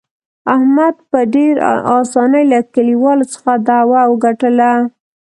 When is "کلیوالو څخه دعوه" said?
2.73-4.01